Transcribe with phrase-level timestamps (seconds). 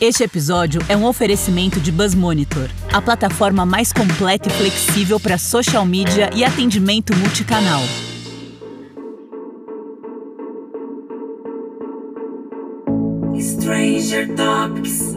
[0.00, 5.36] Este episódio é um oferecimento de Buzz Monitor, a plataforma mais completa e flexível para
[5.36, 7.80] social media e atendimento multicanal.
[13.40, 15.16] Stranger Topics.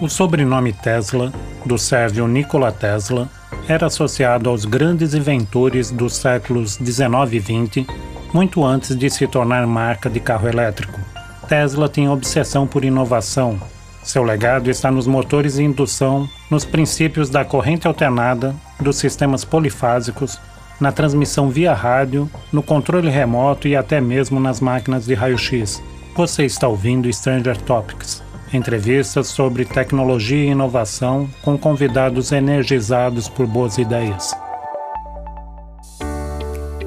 [0.00, 1.32] O sobrenome Tesla,
[1.66, 3.28] do sérvio Nikola Tesla,
[3.68, 7.86] era associado aos grandes inventores dos séculos 19 e 20,
[8.32, 10.98] muito antes de se tornar marca de carro elétrico.
[11.46, 13.60] Tesla tinha obsessão por inovação.
[14.02, 20.40] Seu legado está nos motores de indução, nos princípios da corrente alternada, dos sistemas polifásicos,
[20.80, 25.82] na transmissão via rádio, no controle remoto e até mesmo nas máquinas de raio-x.
[26.16, 33.78] Você está ouvindo Stranger Topics entrevistas sobre tecnologia e inovação com convidados energizados por boas
[33.78, 34.34] ideias.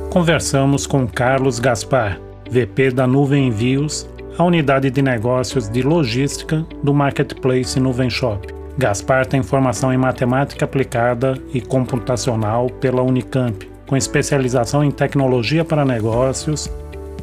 [0.09, 6.93] Conversamos com Carlos Gaspar, VP da Nuvem Envios, a unidade de negócios de logística do
[6.93, 8.47] Marketplace Nuvem Shop.
[8.77, 15.85] Gaspar tem formação em matemática aplicada e computacional pela Unicamp, com especialização em tecnologia para
[15.85, 16.69] negócios,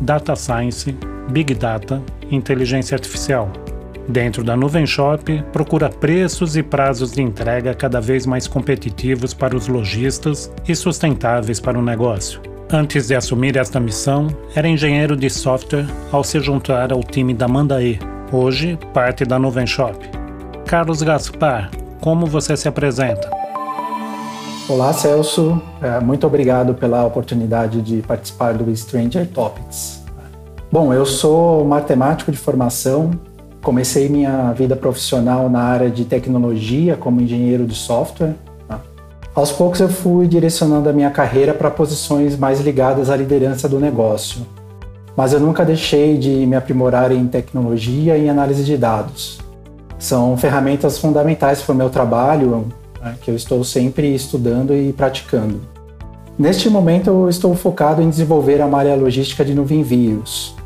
[0.01, 0.95] data science,
[1.31, 3.51] big data e inteligência artificial.
[4.09, 9.55] Dentro da Nuvem Shop, procura preços e prazos de entrega cada vez mais competitivos para
[9.55, 12.41] os lojistas e sustentáveis para o negócio.
[12.73, 17.47] Antes de assumir esta missão, era engenheiro de software ao se juntar ao time da
[17.47, 17.99] Mandae,
[18.33, 19.99] hoje parte da Nuvem Shop.
[20.65, 21.71] Carlos Gaspar,
[22.01, 23.31] como você se apresenta?
[24.67, 25.61] Olá, Celso.
[25.83, 30.03] É, muito obrigado pela oportunidade de participar do Stranger Topics.
[30.71, 33.11] Bom, eu sou matemático de formação,
[33.69, 38.35] Comecei minha vida profissional na área de tecnologia como engenheiro de software.
[38.67, 38.81] Tá?
[39.35, 43.79] Aos poucos eu fui direcionando a minha carreira para posições mais ligadas à liderança do
[43.79, 44.41] negócio.
[45.15, 49.39] Mas eu nunca deixei de me aprimorar em tecnologia e análise de dados.
[49.99, 52.69] São ferramentas fundamentais para o meu trabalho,
[53.03, 55.61] né, que eu estou sempre estudando e praticando.
[56.39, 60.57] Neste momento, eu estou focado em desenvolver a malha logística de nuvem envios,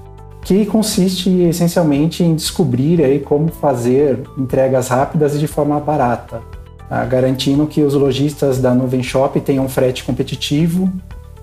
[0.44, 6.42] que consiste essencialmente em descobrir aí como fazer entregas rápidas e de forma barata,
[6.88, 7.04] tá?
[7.04, 10.92] garantindo que os lojistas da Nuvem Shop tenham um frete competitivo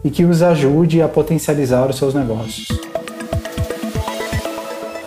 [0.04, 2.68] e que os ajude a potencializar os seus negócios.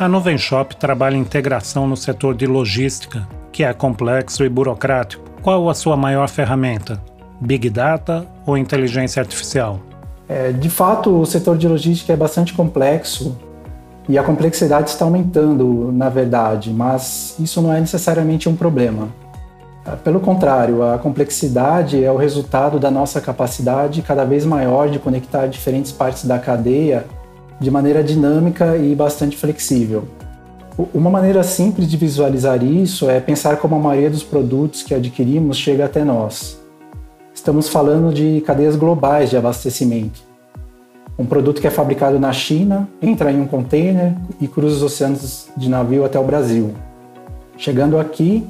[0.00, 5.22] A Nuvem Shop trabalha integração no setor de logística, que é complexo e burocrático.
[5.42, 7.00] Qual a sua maior ferramenta?
[7.40, 9.80] Big Data ou inteligência artificial?
[10.28, 13.36] É, de fato, o setor de logística é bastante complexo
[14.08, 19.08] e a complexidade está aumentando, na verdade, mas isso não é necessariamente um problema.
[20.04, 25.46] Pelo contrário, a complexidade é o resultado da nossa capacidade cada vez maior de conectar
[25.46, 27.04] diferentes partes da cadeia
[27.60, 30.04] de maneira dinâmica e bastante flexível.
[30.94, 35.56] Uma maneira simples de visualizar isso é pensar como a maioria dos produtos que adquirimos
[35.56, 36.60] chega até nós.
[37.34, 40.31] Estamos falando de cadeias globais de abastecimento
[41.18, 45.48] um produto que é fabricado na China entra em um container e cruza os oceanos
[45.56, 46.72] de navio até o Brasil.
[47.56, 48.46] Chegando aqui,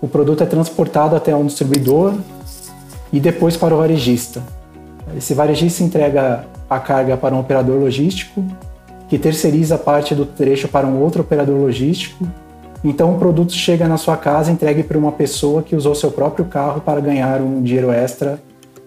[0.00, 2.14] o produto é transportado até um distribuidor
[3.12, 4.42] e depois para o varejista.
[5.16, 8.44] Esse varejista entrega a carga para um operador logístico,
[9.08, 12.26] que terceiriza parte do trecho para um outro operador logístico.
[12.84, 16.44] Então o produto chega na sua casa entregue por uma pessoa que usou seu próprio
[16.44, 18.40] carro para ganhar um dinheiro extra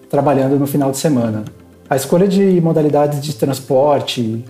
[0.08, 1.44] trabalhando no final de semana.
[1.88, 4.44] A escolha de modalidades de transporte,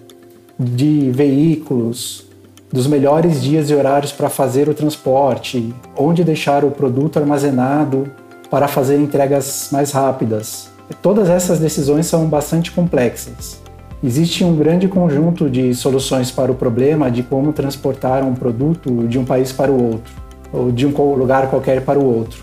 [0.58, 2.24] de veículos,
[2.72, 8.10] dos melhores dias e horários para fazer o transporte, onde deixar o produto armazenado
[8.50, 10.70] para fazer entregas mais rápidas.
[11.02, 13.60] Todas essas decisões são bastante complexas.
[14.02, 19.18] Existe um grande conjunto de soluções para o problema de como transportar um produto de
[19.18, 20.14] um país para o outro,
[20.50, 22.42] ou de um lugar qualquer para o outro.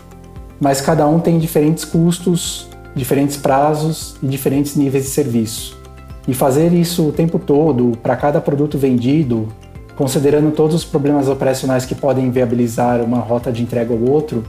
[0.60, 5.76] Mas cada um tem diferentes custos, diferentes prazos e diferentes níveis de serviço.
[6.26, 9.48] E fazer isso o tempo todo para cada produto vendido,
[9.96, 14.44] considerando todos os problemas operacionais que podem viabilizar uma rota de entrega ou outro,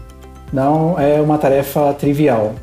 [0.53, 2.53] não é uma tarefa trivial.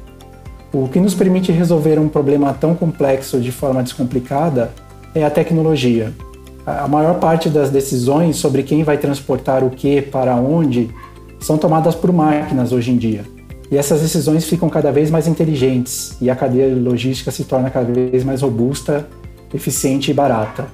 [0.73, 4.71] O que nos permite resolver um problema tão complexo de forma descomplicada
[5.15, 6.13] é a tecnologia.
[6.65, 10.89] A maior parte das decisões sobre quem vai transportar o que para onde
[11.41, 13.25] são tomadas por máquinas hoje em dia.
[13.73, 17.91] E essas decisões ficam cada vez mais inteligentes e a cadeia logística se torna cada
[17.91, 19.09] vez mais robusta,
[19.53, 20.67] eficiente e barata.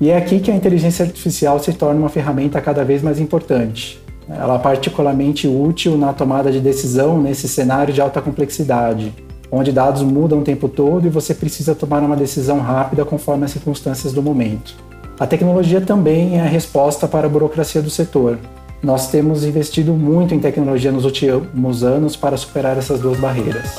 [0.00, 4.00] E é aqui que a inteligência artificial se torna uma ferramenta cada vez mais importante.
[4.28, 9.12] Ela é particularmente útil na tomada de decisão nesse cenário de alta complexidade.
[9.52, 13.50] onde dados mudam o tempo todo e você precisa tomar uma decisão rápida conforme as
[13.50, 14.76] circunstâncias do momento.
[15.18, 18.38] A tecnologia também é a resposta para a burocracia do setor.
[18.82, 23.76] Nós temos investido muito em tecnologia nos últimos anos para superar essas duas barreiras.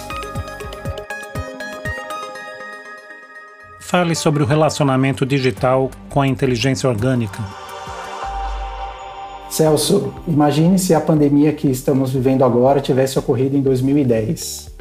[3.79, 7.43] Fale sobre o relacionamento digital com a inteligência orgânica.
[9.49, 14.71] Celso, imagine se a pandemia que estamos vivendo agora tivesse ocorrido em 2010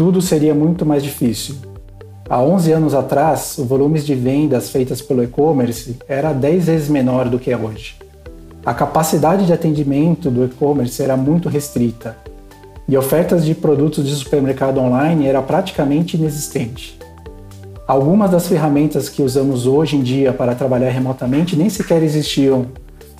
[0.00, 1.56] tudo seria muito mais difícil.
[2.26, 7.28] Há 11 anos atrás, o volume de vendas feitas pelo e-commerce era 10 vezes menor
[7.28, 7.96] do que é hoje.
[8.64, 12.16] A capacidade de atendimento do e-commerce era muito restrita
[12.88, 16.98] e ofertas de produtos de supermercado online era praticamente inexistente.
[17.86, 22.66] Algumas das ferramentas que usamos hoje em dia para trabalhar remotamente nem sequer existiam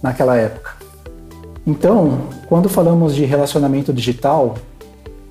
[0.03, 0.73] naquela época.
[1.67, 4.57] Então, quando falamos de relacionamento digital,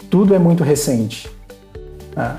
[0.09, 1.29] tudo é muito recente
[2.19, 2.31] é.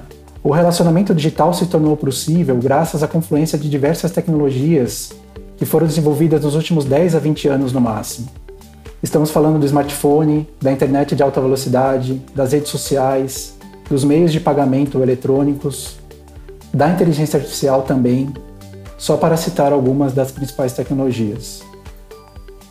[0.43, 5.13] O relacionamento digital se tornou possível graças à confluência de diversas tecnologias
[5.61, 8.29] que foram desenvolvidas nos últimos 10 a 20 anos no máximo.
[9.01, 13.55] Estamos falando do smartphone, da internet de alta velocidade, das redes sociais,
[13.89, 15.99] dos meios de pagamento eletrônicos,
[16.75, 18.33] da inteligência artificial também,
[18.99, 21.63] só para citar algumas das principais tecnologias.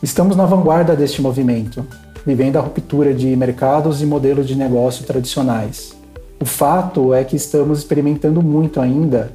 [0.02, 1.86] Estamos na vanguarda deste movimento,
[2.26, 5.98] vivendo a ruptura de mercados e modelos de negócio tradicionais
[6.42, 9.30] o fato é que estamos experimentando muito ainda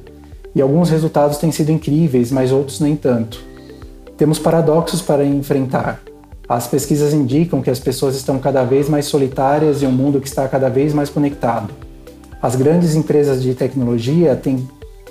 [0.52, 3.45] e alguns resultados têm sido incríveis, mas outros nem tanto.
[4.16, 6.00] Temos paradoxos para enfrentar.
[6.48, 10.28] As pesquisas indicam que as pessoas estão cada vez mais solitárias em um mundo que
[10.28, 11.74] está cada vez mais conectado.
[12.40, 14.66] As grandes empresas de tecnologia têm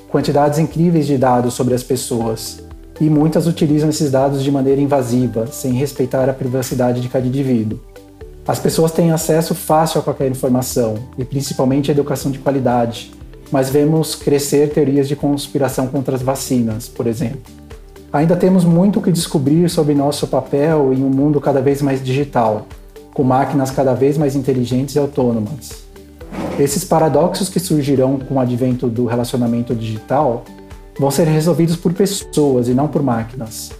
[0.10, 2.63] quantidades incríveis de dados sobre as pessoas
[3.00, 7.80] e muitas utilizam esses dados de maneira invasiva, sem respeitar a privacidade de cada indivíduo.
[8.48, 13.12] As pessoas têm acesso fácil a qualquer informação, e principalmente a educação de qualidade,
[13.52, 17.64] mas vemos crescer teorias de conspiração contra as vacinas, por exemplo.
[18.12, 22.04] Ainda temos muito o que descobrir sobre nosso papel em um mundo cada vez mais
[22.04, 22.66] digital,
[23.13, 25.86] com máquinas cada vez mais inteligentes e autônomas.
[26.60, 30.44] Esses paradoxos que surgirão com o advento do relacionamento digital
[30.98, 33.72] vão ser resolvidos por pessoas e não por máquinas.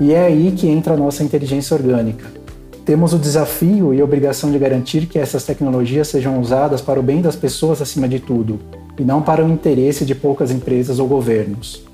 [0.00, 2.42] E é aí que entra a nossa inteligência orgânica
[2.84, 7.02] temos o desafio e a obrigação de garantir que essas tecnologias sejam usadas para o
[7.02, 8.58] bem das pessoas acima de tudo,
[8.98, 11.84] e não para o interesse de poucas empresas ou governos.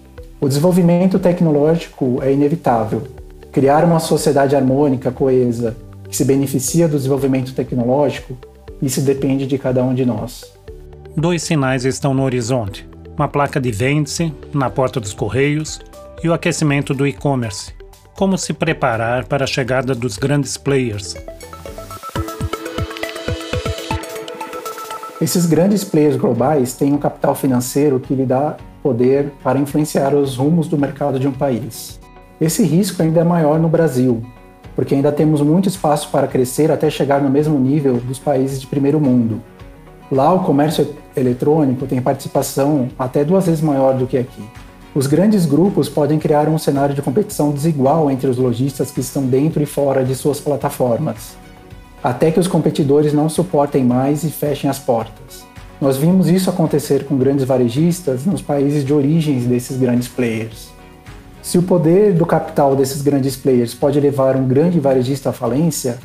[0.41, 3.03] O desenvolvimento tecnológico é inevitável.
[3.51, 5.77] Criar uma sociedade harmônica, coesa,
[6.09, 8.37] que se beneficia do desenvolvimento tecnológico,
[8.81, 10.45] isso depende de cada um de nós.
[11.17, 15.81] Dois sinais estão no horizonte: uma placa de vende-se na porta dos correios
[16.23, 17.79] e o aquecimento do e-commerce
[18.19, 21.15] como se preparar para a chegada dos grandes players.
[25.21, 30.37] Esses grandes players globais têm um capital financeiro que lhe dá poder para influenciar os
[30.37, 31.99] rumos do mercado de um país.
[32.41, 34.23] Esse risco ainda é maior no Brasil,
[34.77, 38.67] porque ainda temos muito espaço para crescer até chegar no mesmo nível dos países de
[38.69, 39.43] primeiro mundo.
[40.11, 44.43] Lá, o comércio eletrônico tem participação até duas vezes maior do que aqui.
[44.95, 49.27] Os grandes grupos podem criar um cenário de competição desigual entre os lojistas que estão
[49.27, 51.37] dentro e fora de suas plataformas,
[52.03, 55.48] até que os competidores não suportem mais e fechem as portas.
[55.81, 60.71] Nós vimos isso acontecer com grandes varejistas nos países de origem desses grandes players.
[61.41, 65.99] Se o poder do capital desses grandes players pode levar um grande varejista à falência,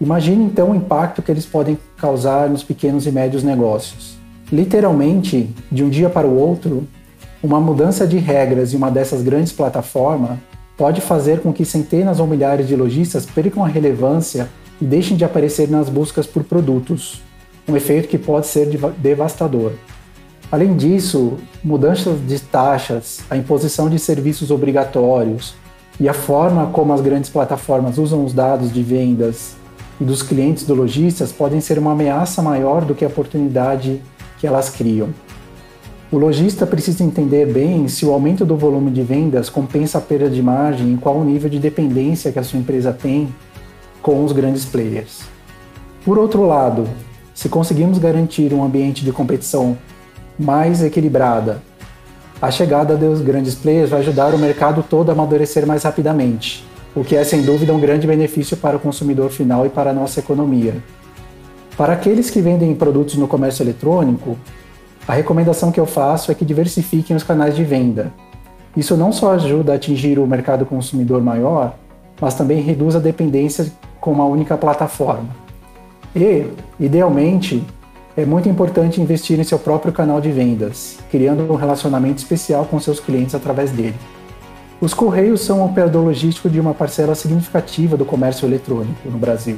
[0.00, 4.16] imagine então o impacto que eles podem causar nos pequenos e médios negócios.
[4.50, 6.88] Literalmente, de um dia para o outro,
[7.42, 10.38] uma mudança de regras em uma dessas grandes plataformas
[10.74, 14.48] pode fazer com que centenas ou milhares de lojistas percam a relevância
[14.80, 17.20] e deixem de aparecer nas buscas por produtos,
[17.68, 18.66] um efeito que pode ser
[18.98, 19.72] devastador.
[20.50, 25.54] Além disso, mudanças de taxas, a imposição de serviços obrigatórios
[26.00, 29.56] e a forma como as grandes plataformas usam os dados de vendas
[30.00, 34.00] e dos clientes do lojistas podem ser uma ameaça maior do que a oportunidade
[34.38, 35.08] que elas criam.
[36.10, 40.30] O lojista precisa entender bem se o aumento do volume de vendas compensa a perda
[40.30, 43.28] de margem e qual o nível de dependência que a sua empresa tem
[44.00, 45.20] com os grandes players.
[46.06, 46.88] Por outro lado,
[47.38, 49.78] se conseguimos garantir um ambiente de competição
[50.36, 51.62] mais equilibrada,
[52.42, 56.66] a chegada dos grandes players vai ajudar o mercado todo a amadurecer mais rapidamente,
[56.96, 59.92] o que é sem dúvida um grande benefício para o consumidor final e para a
[59.92, 60.82] nossa economia.
[61.76, 64.36] Para aqueles que vendem produtos no comércio eletrônico,
[65.06, 68.12] a recomendação que eu faço é que diversifiquem os canais de venda.
[68.76, 71.76] Isso não só ajuda a atingir o mercado consumidor maior,
[72.20, 75.47] mas também reduz a dependência com uma única plataforma.
[76.14, 76.46] E,
[76.80, 77.64] idealmente,
[78.16, 82.80] é muito importante investir em seu próprio canal de vendas, criando um relacionamento especial com
[82.80, 83.94] seus clientes através dele.
[84.80, 89.56] Os Correios são um operador logístico de uma parcela significativa do comércio eletrônico no Brasil.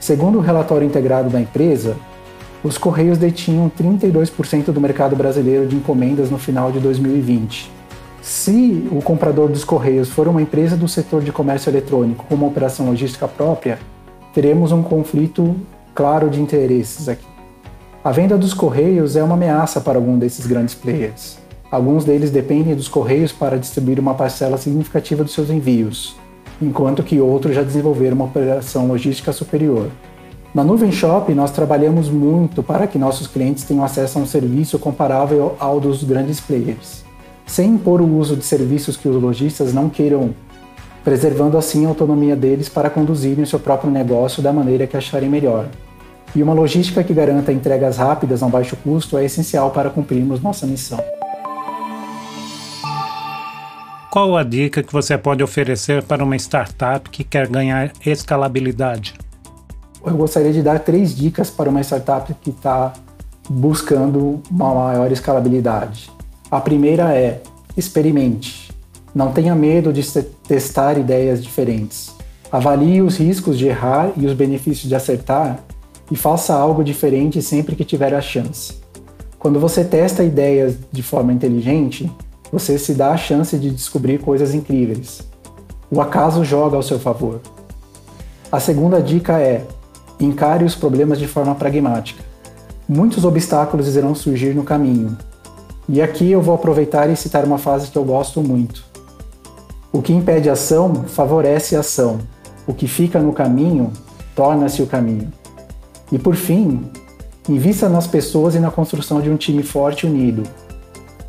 [0.00, 1.96] Segundo o relatório integrado da empresa,
[2.62, 7.70] os Correios detinham 32% do mercado brasileiro de encomendas no final de 2020.
[8.22, 12.46] Se o comprador dos Correios for uma empresa do setor de comércio eletrônico com uma
[12.46, 13.78] operação logística própria,
[14.32, 15.54] teremos um conflito
[15.94, 17.24] claro de interesses aqui.
[18.02, 21.38] A venda dos Correios é uma ameaça para algum desses grandes players.
[21.70, 26.16] Alguns deles dependem dos Correios para distribuir uma parcela significativa dos seus envios,
[26.60, 29.88] enquanto que outros já desenvolveram uma operação logística superior.
[30.54, 34.78] Na Nuvem Shop, nós trabalhamos muito para que nossos clientes tenham acesso a um serviço
[34.78, 37.02] comparável ao dos grandes players,
[37.46, 40.34] sem impor o uso de serviços que os lojistas não queiram,
[41.04, 45.28] preservando assim a autonomia deles para conduzirem o seu próprio negócio da maneira que acharem
[45.28, 45.68] melhor.
[46.34, 50.42] E uma logística que garanta entregas rápidas a um baixo custo é essencial para cumprirmos
[50.42, 50.98] nossa missão.
[54.10, 59.14] Qual a dica que você pode oferecer para uma startup que quer ganhar escalabilidade?
[60.04, 62.92] Eu gostaria de dar três dicas para uma startup que está
[63.48, 66.10] buscando uma maior escalabilidade.
[66.50, 67.42] A primeira é
[67.76, 68.73] experimente.
[69.14, 70.02] Não tenha medo de
[70.48, 72.12] testar ideias diferentes.
[72.50, 75.60] Avalie os riscos de errar e os benefícios de acertar
[76.10, 78.74] e faça algo diferente sempre que tiver a chance.
[79.38, 82.10] Quando você testa ideias de forma inteligente,
[82.50, 85.22] você se dá a chance de descobrir coisas incríveis.
[85.90, 87.40] O acaso joga ao seu favor.
[88.50, 89.64] A segunda dica é:
[90.18, 92.24] encare os problemas de forma pragmática.
[92.88, 95.16] Muitos obstáculos irão surgir no caminho.
[95.88, 98.93] E aqui eu vou aproveitar e citar uma frase que eu gosto muito.
[99.94, 102.18] O que impede ação favorece a ação.
[102.66, 103.92] O que fica no caminho
[104.34, 105.30] torna-se o caminho.
[106.10, 106.90] E por fim,
[107.48, 110.42] invista nas pessoas e na construção de um time forte e unido,